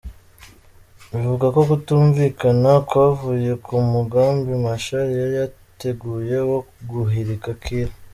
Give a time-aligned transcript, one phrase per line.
[1.09, 7.89] Bivugwa ko kutumvikana kwavuye ku mugambi Machar yari yateguye wo guhirika Kiir.